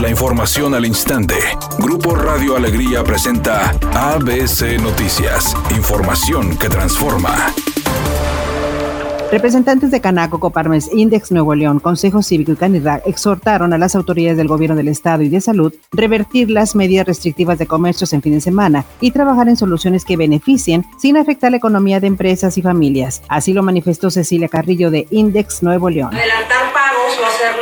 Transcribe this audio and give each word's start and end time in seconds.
La 0.00 0.08
información 0.08 0.76
al 0.76 0.86
instante. 0.86 1.34
Grupo 1.80 2.14
Radio 2.14 2.54
Alegría 2.54 3.02
presenta 3.02 3.70
ABC 3.94 4.80
Noticias. 4.80 5.56
Información 5.76 6.56
que 6.56 6.68
transforma. 6.68 7.52
Representantes 9.32 9.90
de 9.90 10.00
Canaco, 10.00 10.38
Coparmes, 10.40 10.88
Index 10.94 11.32
Nuevo 11.32 11.54
León, 11.54 11.80
Consejo 11.80 12.22
Cívico 12.22 12.52
y 12.52 12.56
Canidad 12.56 13.02
exhortaron 13.04 13.72
a 13.72 13.78
las 13.78 13.94
autoridades 13.96 14.38
del 14.38 14.48
gobierno 14.48 14.76
del 14.76 14.88
Estado 14.88 15.22
y 15.22 15.28
de 15.28 15.40
salud 15.40 15.74
revertir 15.92 16.48
las 16.48 16.76
medidas 16.76 17.06
restrictivas 17.06 17.58
de 17.58 17.66
comercios 17.66 18.12
en 18.12 18.22
fin 18.22 18.34
de 18.34 18.40
semana 18.40 18.86
y 19.00 19.10
trabajar 19.10 19.48
en 19.48 19.56
soluciones 19.56 20.04
que 20.04 20.16
beneficien 20.16 20.86
sin 20.98 21.16
afectar 21.16 21.50
la 21.50 21.58
economía 21.58 22.00
de 22.00 22.06
empresas 22.06 22.56
y 22.56 22.62
familias. 22.62 23.20
Así 23.28 23.52
lo 23.52 23.62
manifestó 23.64 24.10
Cecilia 24.10 24.48
Carrillo 24.48 24.90
de 24.90 25.08
Index 25.10 25.62
Nuevo 25.62 25.90
León. 25.90 26.14
Adelantar 26.14 26.72
pagos 26.72 27.18
o 27.20 27.26
hacerlos 27.26 27.57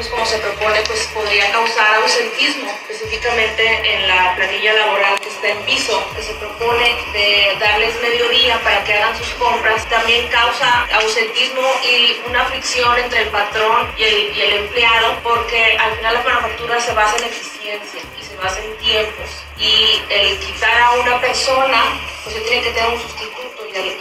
lunes 0.00 0.08
como 0.08 0.24
se 0.24 0.38
propone, 0.38 0.80
pues 0.86 1.06
podría 1.14 1.50
causar 1.52 1.94
ausentismo, 1.96 2.70
específicamente 2.88 3.94
en 3.94 4.08
la 4.08 4.34
planilla 4.34 4.72
laboral 4.72 5.20
que 5.20 5.28
está 5.28 5.48
en 5.48 5.62
piso, 5.64 6.02
que 6.14 6.22
se 6.22 6.32
propone 6.34 6.96
de 7.12 7.56
darles 7.60 8.00
medio 8.00 8.28
día 8.28 8.58
para 8.62 8.82
que 8.84 8.94
hagan 8.94 9.16
sus 9.18 9.28
compras. 9.34 9.86
También 9.88 10.26
causa 10.28 10.86
ausentismo 10.94 11.62
y 11.84 12.20
una 12.28 12.44
fricción 12.46 12.98
entre 12.98 13.22
el 13.22 13.28
patrón 13.28 13.92
y 13.98 14.04
el, 14.04 14.36
y 14.36 14.40
el 14.40 14.52
empleado, 14.64 15.18
porque 15.22 15.76
al 15.76 15.96
final 15.96 16.14
la 16.14 16.22
manufactura 16.22 16.80
se 16.80 16.92
basa 16.92 17.16
en 17.18 17.24
eficiencia 17.24 18.00
y 18.18 18.24
se 18.24 18.36
basa 18.36 18.58
en 18.64 18.76
tiempos. 18.78 19.28
Y 19.58 20.02
el 20.08 20.38
quitar 20.38 20.80
a 20.80 20.92
una 20.92 21.20
persona, 21.20 22.00
pues 22.24 22.36
se 22.36 22.40
tiene 22.42 22.62
que 22.62 22.70
tener 22.70 22.88
un 22.88 23.00
sustituto 23.00 23.50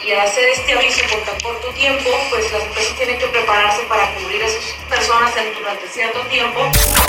y, 0.03 0.13
hacer 0.13 0.49
este 0.49 0.73
aviso 0.73 1.01
por 1.07 1.21
tan 1.23 1.39
corto 1.41 1.67
tiempo, 1.69 2.09
pues 2.29 2.51
las 2.51 2.63
empresas 2.63 2.95
tienen 2.97 3.19
que 3.19 3.27
prepararse 3.27 3.83
para 3.83 4.11
cubrir 4.15 4.28
personas 5.09 5.33
durante 5.59 5.87
cierto 5.87 6.19
tiempo. 6.31 6.59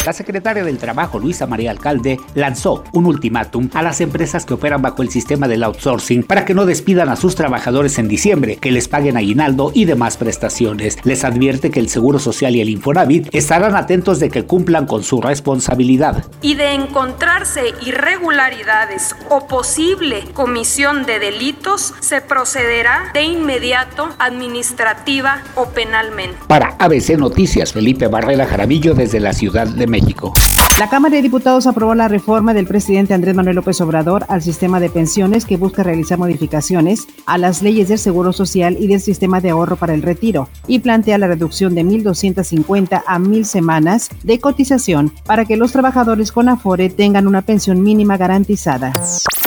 La 0.04 0.12
secretaria 0.12 0.64
del 0.64 0.78
Trabajo, 0.78 1.18
Luisa 1.18 1.46
María 1.46 1.70
Alcalde, 1.70 2.18
lanzó 2.34 2.84
un 2.92 3.06
ultimátum 3.06 3.68
a 3.74 3.82
las 3.82 4.00
empresas 4.00 4.46
que 4.46 4.54
operan 4.54 4.80
bajo 4.80 5.02
el 5.02 5.10
sistema 5.10 5.48
del 5.48 5.62
outsourcing 5.62 6.22
para 6.22 6.44
que 6.44 6.54
no 6.54 6.64
despidan 6.66 7.08
a 7.08 7.16
sus 7.16 7.34
trabajadores 7.34 7.98
en 7.98 8.08
diciembre, 8.08 8.56
que 8.56 8.72
les 8.72 8.88
paguen 8.88 9.16
aguinaldo 9.16 9.72
y 9.74 9.84
demás 9.84 10.16
prestaciones. 10.16 10.98
Les 11.04 11.24
advierte 11.24 11.70
que 11.70 11.80
el 11.80 11.88
Seguro 11.88 12.18
Social 12.18 12.56
y 12.56 12.60
el 12.60 12.70
Infonavit 12.70 13.28
estarán 13.32 13.76
atentos 13.76 14.20
de 14.20 14.30
que 14.30 14.44
cumplan 14.44 14.86
con 14.86 15.02
su 15.02 15.20
responsabilidad. 15.20 16.24
Y 16.40 16.54
de 16.54 16.72
encontrarse 16.72 17.74
irregularidades 17.84 19.14
o 19.28 19.46
posible 19.46 20.24
comisión 20.32 21.04
de 21.04 21.18
delitos, 21.18 21.94
se 22.00 22.20
procede 22.20 22.40
procederá 22.50 23.10
de 23.12 23.22
inmediato 23.22 24.08
administrativa 24.18 25.42
o 25.56 25.66
penalmente. 25.66 26.38
Para 26.48 26.74
ABC 26.78 27.18
Noticias, 27.18 27.72
Felipe 27.72 27.89
Barrera 27.94 28.46
Jaramillo 28.46 28.94
desde 28.94 29.20
la 29.20 29.32
Ciudad 29.32 29.66
de 29.66 29.86
México. 29.86 30.32
La 30.78 30.88
Cámara 30.88 31.16
de 31.16 31.22
Diputados 31.22 31.66
aprobó 31.66 31.94
la 31.94 32.08
reforma 32.08 32.54
del 32.54 32.66
presidente 32.66 33.12
Andrés 33.12 33.34
Manuel 33.34 33.56
López 33.56 33.80
Obrador 33.80 34.24
al 34.28 34.42
sistema 34.42 34.80
de 34.80 34.88
pensiones 34.88 35.44
que 35.44 35.56
busca 35.56 35.82
realizar 35.82 36.18
modificaciones 36.18 37.06
a 37.26 37.36
las 37.36 37.62
leyes 37.62 37.88
del 37.88 37.98
Seguro 37.98 38.32
Social 38.32 38.76
y 38.80 38.86
del 38.86 39.00
sistema 39.00 39.40
de 39.40 39.50
ahorro 39.50 39.76
para 39.76 39.92
el 39.92 40.02
retiro 40.02 40.48
y 40.66 40.78
plantea 40.78 41.18
la 41.18 41.26
reducción 41.26 41.74
de 41.74 41.84
1.250 41.84 43.02
a 43.06 43.18
1.000 43.18 43.44
semanas 43.44 44.08
de 44.22 44.38
cotización 44.40 45.12
para 45.26 45.44
que 45.44 45.56
los 45.56 45.72
trabajadores 45.72 46.32
con 46.32 46.48
Afore 46.48 46.88
tengan 46.88 47.26
una 47.26 47.42
pensión 47.42 47.82
mínima 47.82 48.16
garantizada. 48.16 48.92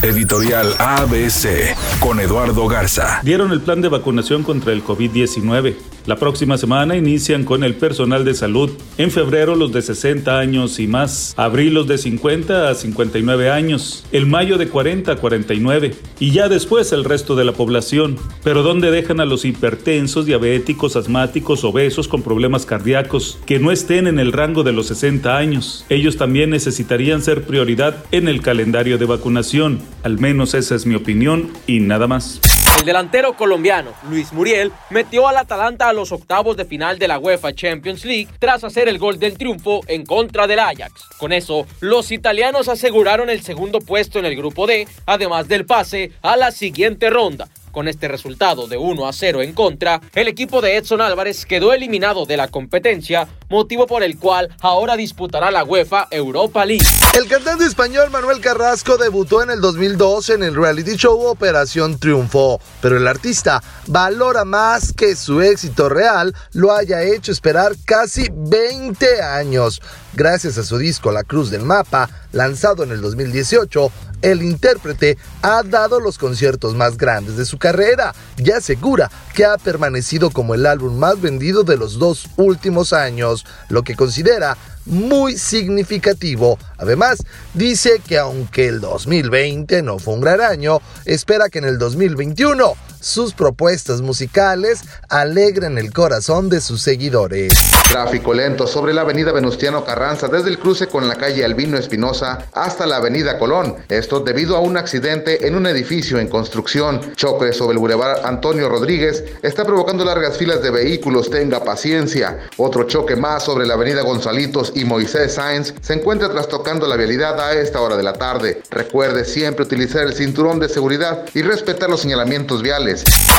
Editorial 0.04 0.74
ABC 0.80 1.76
con 2.00 2.20
Eduardo 2.20 2.68
Garza. 2.68 3.22
Dieron 3.24 3.52
el 3.52 3.62
plan 3.62 3.82
de 3.82 3.90
vacunación 3.90 4.44
contra 4.44 4.74
el 4.74 4.84
COVID-19. 4.84 5.93
La 6.06 6.18
próxima 6.18 6.58
semana 6.58 6.98
inician 6.98 7.46
con 7.46 7.64
el 7.64 7.76
personal 7.76 8.26
de 8.26 8.34
salud. 8.34 8.72
En 8.98 9.10
febrero 9.10 9.56
los 9.56 9.72
de 9.72 9.82
60 9.82 10.38
años 10.38 10.82
y 10.82 10.88
más. 10.88 11.34
Abril 11.38 11.76
los 11.76 11.88
de 11.88 11.98
50 11.98 12.68
a 12.68 12.76
59 12.76 13.50
años. 13.50 14.06
El 14.12 14.26
mayo 14.26 14.58
de 14.58 14.68
40 14.68 15.14
a 15.14 15.16
49. 15.16 15.96
Y 16.20 16.32
ya 16.32 16.50
después 16.50 16.92
el 16.92 17.06
resto 17.06 17.36
de 17.36 17.46
la 17.46 17.54
población. 17.54 18.18
Pero 18.44 18.64
¿dónde 18.64 18.92
dejan 18.92 19.22
a 19.22 19.26
los 19.26 19.46
hipertensos, 19.46 20.26
diabéticos, 20.26 20.98
asmáticos, 20.98 21.64
obesos 21.64 22.10
con 22.10 22.22
problemas 22.22 22.66
cardíacos 22.66 23.40
que 23.46 23.60
no 23.60 23.72
estén 23.72 24.08
en 24.08 24.20
el 24.20 24.34
rango 24.34 24.64
de 24.64 24.74
los 24.74 24.88
60 24.88 25.38
años? 25.38 25.86
Ellos 25.88 26.18
también 26.18 26.50
necesitarían 26.50 27.22
ser 27.22 27.44
prioridad 27.44 28.04
en 28.12 28.28
el 28.28 28.42
calendario 28.42 28.98
de 28.98 29.06
vacunación. 29.06 29.80
Al 30.04 30.20
menos 30.20 30.54
esa 30.54 30.76
es 30.76 30.86
mi 30.86 30.96
opinión 30.96 31.50
y 31.66 31.80
nada 31.80 32.08
más. 32.08 32.42
El 32.78 32.86
delantero 32.86 33.34
colombiano 33.34 33.94
Luis 34.10 34.34
Muriel 34.34 34.72
metió 34.90 35.28
al 35.28 35.38
Atalanta 35.38 35.90
a 35.90 35.94
los 35.94 36.12
octavos 36.12 36.58
de 36.58 36.66
final 36.66 36.98
de 36.98 37.08
la 37.08 37.20
UEFA 37.20 37.54
Champions 37.54 38.04
League 38.04 38.28
tras 38.40 38.64
hacer 38.64 38.90
el 38.90 38.98
gol 38.98 39.20
del 39.20 39.38
triunfo 39.38 39.82
en 39.88 40.06
contra 40.06 40.48
del 40.48 40.60
Ajax. 40.60 41.06
Con 41.18 41.32
eso, 41.32 41.68
los 41.80 42.12
italianos 42.12 42.68
aseguraron 42.68 43.30
el 43.30 43.42
segundo 43.42 43.80
puesto 43.80 44.20
en 44.20 44.26
el 44.26 44.36
grupo 44.36 44.66
D, 44.66 44.88
además 45.06 45.48
del 45.48 45.66
pase 45.66 46.12
a 46.22 46.36
la 46.36 46.52
siguiente 46.52 47.10
ronda. 47.10 47.48
Con 47.74 47.88
este 47.88 48.08
resultado 48.08 48.68
de 48.68 48.78
1 48.78 49.08
a 49.08 49.12
0 49.12 49.42
en 49.42 49.52
contra, 49.52 50.00
el 50.14 50.28
equipo 50.28 50.62
de 50.62 50.78
Edson 50.78 51.02
Álvarez 51.02 51.44
quedó 51.48 51.74
eliminado 51.74 52.28
de 52.28 52.38
la 52.38 52.48
competencia, 52.48 53.28
motivo 53.50 53.88
por 53.88 54.04
el 54.04 54.20
cual 54.20 54.56
ahora 54.62 54.96
disputará 54.96 55.50
la 55.50 55.64
UEFA 55.64 56.08
Europa 56.12 56.68
League. 56.68 56.86
El 57.18 57.28
cantante 57.28 57.66
español 57.66 58.12
Manuel 58.12 58.42
Carrasco 58.42 58.98
debutó 58.98 59.42
en 59.42 59.50
el 59.50 59.60
2002 59.60 60.30
en 60.30 60.44
el 60.44 60.56
reality 60.56 60.98
show 60.98 61.20
Operación 61.26 61.98
Triunfo, 61.98 62.62
pero 62.80 62.96
el 62.96 63.08
artista 63.08 63.64
valora 63.88 64.46
más 64.46 64.94
que 64.94 65.16
su 65.16 65.42
éxito 65.42 65.90
real 65.90 66.36
lo 66.52 66.76
haya 66.76 67.02
hecho 67.02 67.32
esperar 67.32 67.74
casi 67.86 68.30
20 68.32 69.24
años. 69.24 69.82
Gracias 70.14 70.60
a 70.60 70.64
su 70.64 70.78
disco 70.78 71.12
La 71.12 71.24
Cruz 71.24 71.50
del 71.50 71.64
Mapa, 71.64 72.08
lanzado 72.34 72.84
en 72.84 72.92
el 72.92 73.02
2018, 73.02 73.92
el 74.24 74.42
intérprete 74.42 75.18
ha 75.42 75.64
dado 75.64 76.00
los 76.00 76.18
conciertos 76.18 76.74
más 76.76 76.98
grandes 76.98 77.36
de 77.36 77.46
su 77.46 77.58
carrera 77.64 78.14
y 78.36 78.52
asegura 78.52 79.10
que 79.34 79.46
ha 79.46 79.58
permanecido 79.58 80.32
como 80.32 80.54
el 80.54 80.66
álbum 80.66 80.98
más 80.98 81.22
vendido 81.22 81.64
de 81.64 81.78
los 81.78 81.98
dos 81.98 82.28
últimos 82.36 82.92
años, 82.92 83.46
lo 83.70 83.84
que 83.84 83.96
considera 83.96 84.58
muy 84.86 85.38
significativo. 85.38 86.60
Además, 86.78 87.24
dice 87.54 88.02
que 88.06 88.18
aunque 88.18 88.68
el 88.68 88.82
2020 88.82 89.82
no 89.82 89.98
fue 89.98 90.16
un 90.16 90.20
gran 90.20 90.42
año, 90.42 90.82
espera 91.06 91.48
que 91.48 91.60
en 91.60 91.66
el 91.66 91.78
2021 91.78 92.74
sus 93.04 93.34
propuestas 93.34 94.02
musicales 94.02 94.82
alegren 95.10 95.78
el 95.78 95.92
corazón 95.92 96.48
de 96.48 96.62
sus 96.62 96.82
seguidores. 96.82 97.54
Tráfico 97.92 98.34
lento 98.34 98.66
sobre 98.66 98.94
la 98.94 99.02
avenida 99.02 99.34
Venustiano 99.34 99.84
Carranza 99.84 100.30
desde 100.30 100.50
el 100.50 100.58
cruce 100.58 100.88
con 100.88 101.08
la 101.08 101.16
calle 101.16 101.44
Albino 101.44 101.78
Espinosa 101.78 102.48
hasta 102.54 102.86
la 102.86 102.96
avenida 102.96 103.38
Colón. 103.38 103.76
Esto 103.90 104.22
debido 104.22 104.56
a 104.56 104.62
un 104.62 104.78
accidente 104.78 105.46
en 105.46 105.56
un 105.56 105.68
edificio 105.68 106.18
en 106.18 106.30
construcción. 106.30 107.14
Choque 107.16 107.52
sobre 107.52 107.74
el 107.74 107.80
bulevar 107.80 108.22
Antonio 108.24 108.70
Rodríguez 108.70 109.24
está 109.44 109.66
provocando 109.66 110.06
largas 110.06 110.38
filas 110.38 110.64
de 110.64 110.72
vehículos. 110.72 111.30
Tenga 111.30 111.64
paciencia. 111.64 112.40
Otro 112.56 112.86
choque 112.86 113.18
más 113.18 113.44
sobre 113.44 113.68
la 113.68 113.74
avenida 113.74 114.02
Gonzalitos 114.02 114.72
y 114.76 114.86
Moisés 114.86 115.34
Sáenz 115.34 115.74
se 115.82 115.94
encuentra 115.94 116.32
trastocando 116.32 116.88
la 116.88 116.96
vialidad 116.96 117.40
a 117.40 117.54
esta 117.54 117.82
hora 117.82 117.98
de 117.98 118.04
la 118.04 118.14
tarde. 118.14 118.64
Recuerde 118.72 119.26
siempre 119.26 119.66
utilizar 119.66 120.04
el 120.04 120.14
cinturón 120.14 120.60
de 120.60 120.70
seguridad 120.70 121.26
y 121.34 121.42
respetar 121.42 121.90
los 121.90 122.00
señalamientos 122.00 122.62
viales. 122.62 122.93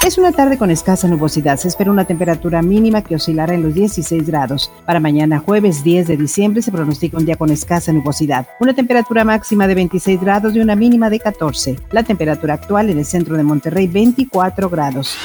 Es 0.07 0.19
una 0.19 0.33
tarde 0.33 0.59
con 0.59 0.71
escasa 0.71 1.09
nubosidad. 1.09 1.59
Se 1.59 1.69
espera 1.69 1.91
una 1.91 2.05
temperatura 2.05 2.63
mínima 2.63 3.03
que 3.03 3.15
oscilará 3.15 3.55
en 3.55 3.63
los 3.63 3.75
16 3.75 4.27
grados. 4.27 4.71
Para 4.85 5.01
mañana 5.01 5.39
jueves 5.39 5.83
10 5.83 6.09
de 6.09 6.17
diciembre 6.17 6.63
se 6.63 6.73
pronostica 6.73 7.17
un 7.17 7.27
día 7.27 7.37
con 7.37 7.51
escasa 7.51 7.93
nubosidad. 7.93 8.47
Una 8.61 8.75
temperatura 8.75 9.25
máxima 9.25 9.67
de 9.67 9.75
26 9.75 10.21
grados 10.21 10.55
y 10.55 10.61
una 10.61 10.77
mínima 10.77 11.11
de 11.11 11.21
14. 11.21 11.77
La 11.91 12.03
temperatura 12.03 12.55
actual 12.55 12.91
en 12.91 12.99
el 12.99 13.05
centro 13.05 13.37
de 13.37 13.43
Monterrey 13.43 13.87
24 13.87 14.69
grados. 14.69 15.17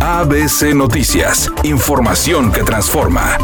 ABC 0.00 0.74
Noticias. 0.74 1.50
Información 1.62 2.52
que 2.52 2.62
transforma. 2.62 3.38